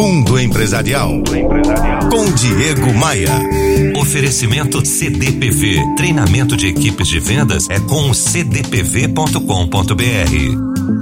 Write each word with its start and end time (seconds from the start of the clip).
Mundo 0.00 0.38
Empresarial. 0.38 1.10
Com 2.10 2.32
Diego 2.32 2.94
Maia. 2.94 3.38
Oferecimento 4.00 4.80
CDPV. 4.80 5.94
Treinamento 5.94 6.56
de 6.56 6.68
equipes 6.68 7.06
de 7.06 7.20
vendas 7.20 7.68
é 7.68 7.78
com 7.78 8.10
cdpv.com.br. 8.14 9.20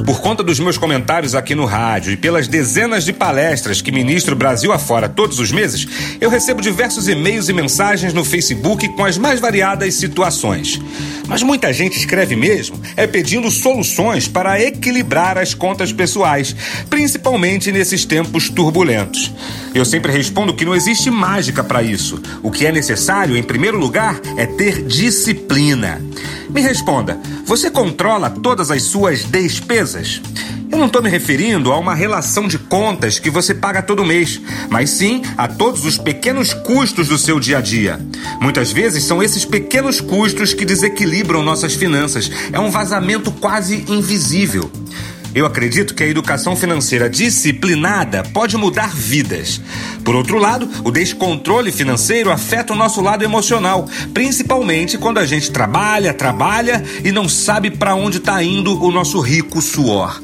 Por 0.05 0.21
conta 0.21 0.43
dos 0.43 0.59
meus 0.59 0.77
comentários 0.77 1.35
aqui 1.35 1.55
no 1.55 1.65
rádio 1.65 2.13
e 2.13 2.17
pelas 2.17 2.49
dezenas 2.49 3.05
de 3.05 3.13
palestras 3.13 3.81
que 3.81 3.91
ministro 3.91 4.37
Brasil 4.37 4.73
afora 4.73 5.09
todos 5.09 5.39
os 5.39 5.51
meses, 5.51 5.87
eu 6.21 6.29
recebo 6.29 6.61
diversos 6.61 7.09
e-mails 7.09 7.49
e 7.49 7.53
mensagens 7.53 8.13
no 8.13 8.25
Facebook 8.25 8.89
com 8.91 9.05
as 9.05 9.17
mais 9.17 9.41
variadas 9.41 9.95
situações. 9.95 10.81
Mas 11.27 11.43
muita 11.43 11.73
gente 11.73 11.99
escreve 11.99 12.35
mesmo 12.35 12.81
é 12.97 13.07
pedindo 13.07 13.51
soluções 13.51 14.27
para 14.27 14.61
equilibrar 14.61 15.39
as 15.39 15.55
contas 15.55 15.93
pessoais, 15.93 16.55
principalmente 16.89 17.71
nesses 17.71 18.05
tempos 18.05 18.49
turbulentos. 18.49 19.33
Eu 19.75 19.85
sempre 19.85 20.11
respondo 20.11 20.55
que 20.55 20.65
não 20.65 20.75
existe 20.75 21.11
mágica 21.11 21.63
para 21.63 21.83
isso. 21.83 22.21
O 22.43 22.51
que 22.51 22.67
é 22.67 22.73
necessário, 22.73 23.37
em 23.37 23.43
primeiro 23.43 23.79
lugar, 23.79 24.21
é 24.37 24.47
ter 24.47 24.83
disciplina. 24.83 26.01
Me 26.49 26.61
responda: 26.61 27.19
você 27.45 27.71
controla 27.71 28.31
todas 28.31 28.71
as 28.71 28.83
suas 28.83 29.25
despesas? 29.25 30.21
Eu 30.71 30.77
não 30.77 30.87
estou 30.87 31.03
me 31.03 31.09
referindo 31.09 31.73
a 31.73 31.79
uma 31.79 31.95
relação 31.95 32.47
de 32.47 32.59
contas 32.59 33.19
que 33.19 33.31
você 33.31 33.55
paga 33.55 33.83
todo 33.83 34.05
mês, 34.05 34.41
mas 34.69 34.91
sim 34.91 35.23
a 35.37 35.49
todos 35.49 35.85
os 35.87 35.97
pequenos 35.97 36.53
custos 36.53 37.09
do 37.09 37.17
seu 37.17 37.41
dia 37.41 37.59
a 37.59 37.61
dia. 37.61 37.99
Muitas 38.39 38.71
vezes 38.71 39.05
são 39.05 39.23
esses 39.23 39.47
pequenos 39.47 39.99
custos 40.01 40.53
que 40.53 40.67
desequilibram 40.67 41.43
nossas 41.43 41.75
finanças. 41.75 42.31
É 42.53 42.61
um 42.61 42.71
vazamento 42.71 43.33
quase 43.33 43.85
invisível. 43.89 44.71
Eu 45.35 45.47
acredito 45.47 45.95
que 45.95 46.03
a 46.03 46.07
educação 46.07 46.57
financeira 46.57 47.09
disciplinada 47.09 48.23
pode 48.23 48.57
mudar 48.57 48.95
vidas. 48.95 49.61
Por 50.05 50.15
outro 50.15 50.39
lado, 50.39 50.69
o 50.85 50.91
descontrole 50.91 51.71
financeiro 51.71 52.31
afeta 52.31 52.73
o 52.73 52.77
nosso 52.77 53.01
lado 53.01 53.25
emocional, 53.25 53.89
principalmente 54.15 54.97
quando 54.97 55.19
a 55.19 55.27
gente 55.27 55.51
trabalha, 55.51 56.15
trabalha 56.15 56.83
e 57.05 57.13
não 57.13 57.29
sabe 57.29 57.71
para 57.71 57.95
onde 57.95 58.19
está 58.19 58.43
indo 58.43 58.83
o 58.83 58.91
nosso 58.91 59.21
rico 59.21 59.61
suor. 59.61 60.21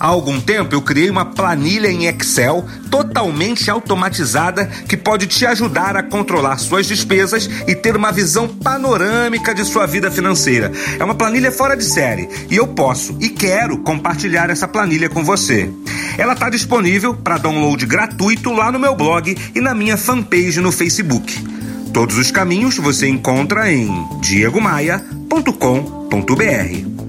Há 0.00 0.06
algum 0.06 0.40
tempo 0.40 0.74
eu 0.74 0.80
criei 0.80 1.10
uma 1.10 1.26
planilha 1.26 1.88
em 1.88 2.06
Excel 2.06 2.64
totalmente 2.90 3.70
automatizada 3.70 4.64
que 4.88 4.96
pode 4.96 5.26
te 5.26 5.44
ajudar 5.44 5.94
a 5.94 6.02
controlar 6.02 6.56
suas 6.56 6.86
despesas 6.86 7.50
e 7.68 7.74
ter 7.74 7.94
uma 7.94 8.10
visão 8.10 8.48
panorâmica 8.48 9.54
de 9.54 9.62
sua 9.62 9.84
vida 9.84 10.10
financeira. 10.10 10.72
É 10.98 11.04
uma 11.04 11.14
planilha 11.14 11.52
fora 11.52 11.76
de 11.76 11.84
série 11.84 12.30
e 12.48 12.56
eu 12.56 12.66
posso 12.66 13.14
e 13.20 13.28
quero 13.28 13.76
compartilhar 13.80 14.48
essa 14.48 14.66
planilha 14.66 15.10
com 15.10 15.22
você. 15.22 15.70
Ela 16.16 16.32
está 16.32 16.48
disponível 16.48 17.14
para 17.14 17.36
download 17.36 17.84
gratuito 17.84 18.54
lá 18.54 18.72
no 18.72 18.78
meu 18.78 18.96
blog 18.96 19.36
e 19.54 19.60
na 19.60 19.74
minha 19.74 19.98
fanpage 19.98 20.60
no 20.60 20.72
Facebook. 20.72 21.44
Todos 21.92 22.16
os 22.16 22.30
caminhos 22.30 22.78
você 22.78 23.06
encontra 23.06 23.70
em 23.70 23.90
diegomaia.com.br. 24.22 26.99